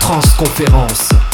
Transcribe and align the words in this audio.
Transconférence. 0.00 1.31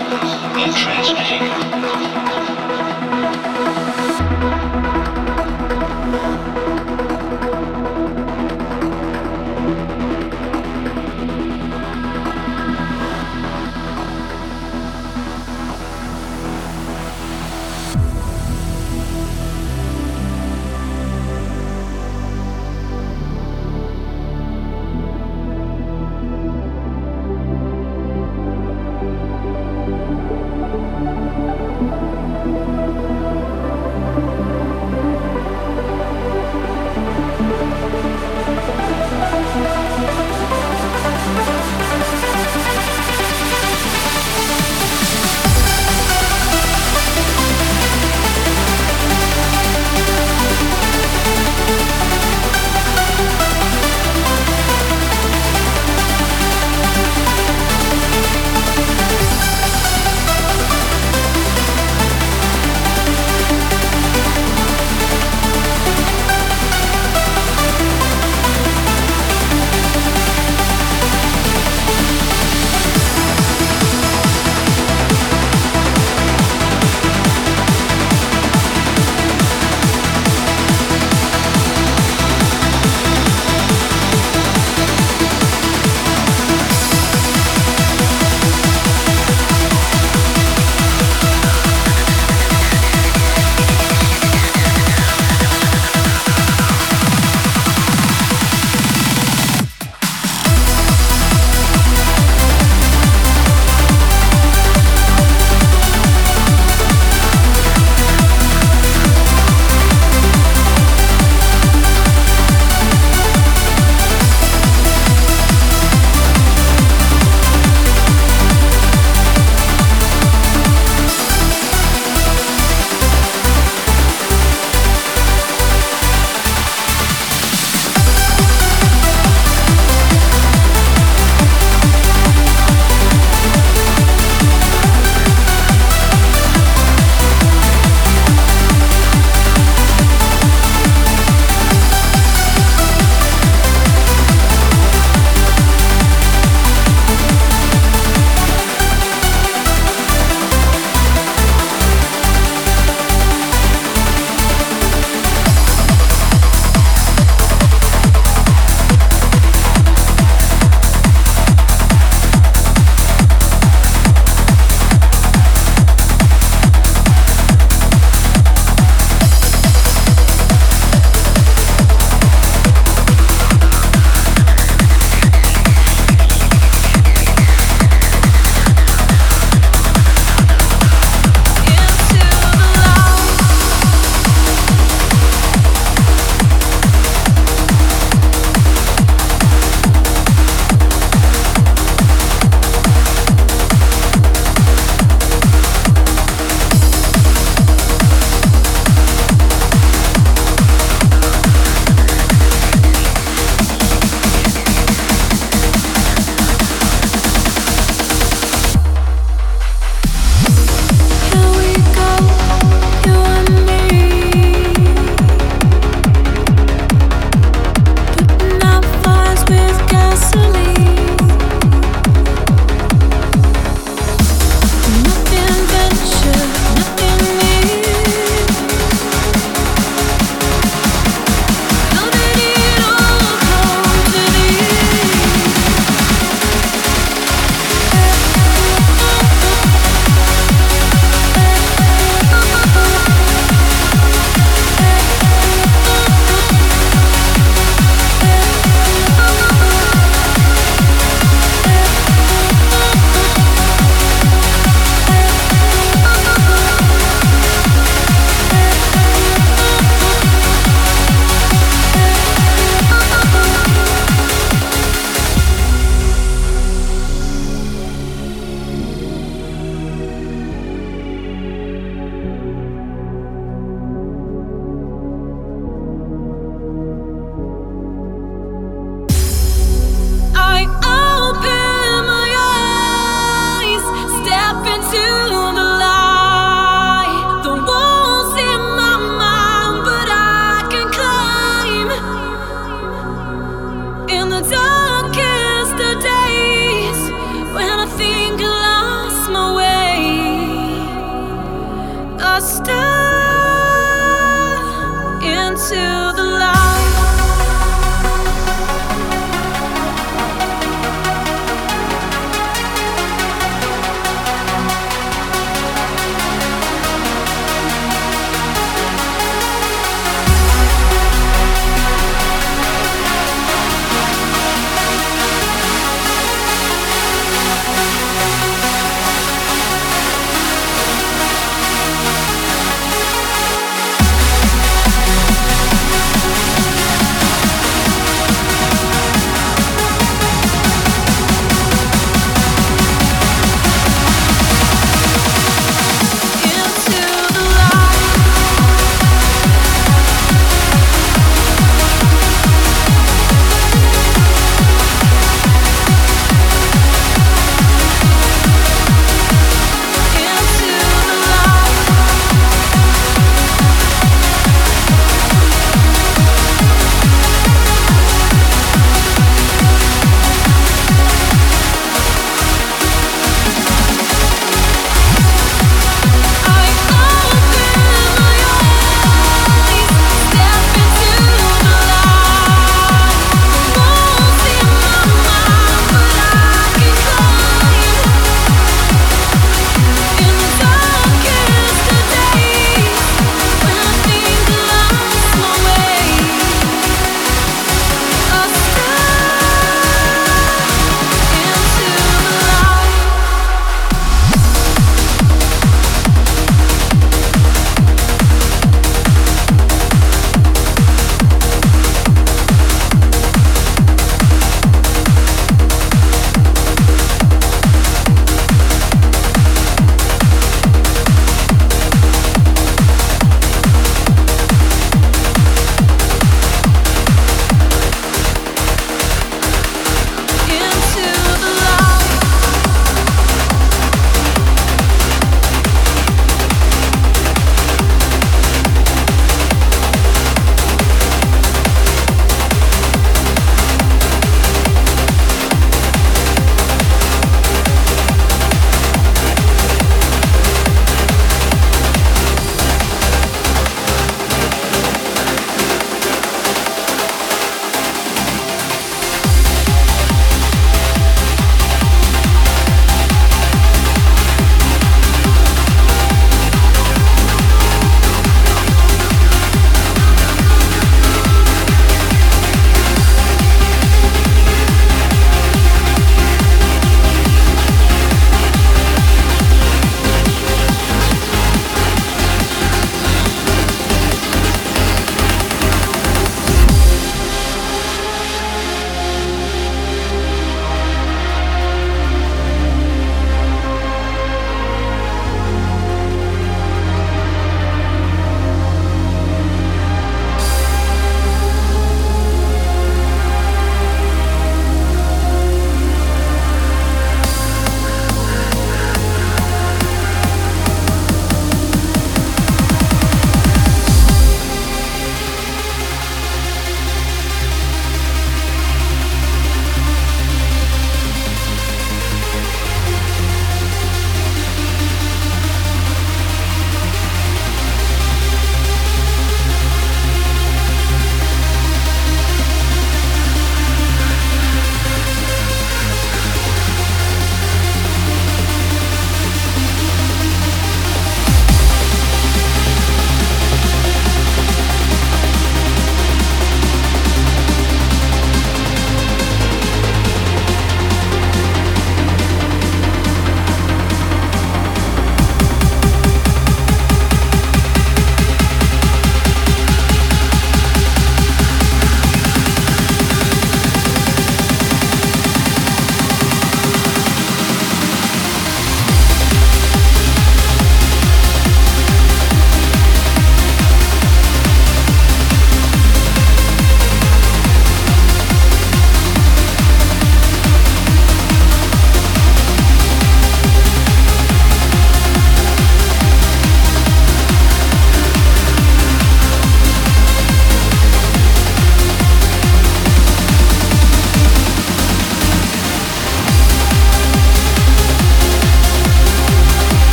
of 0.00 0.74
transmitting 0.74 2.23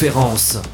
Transconférence. 0.00 0.69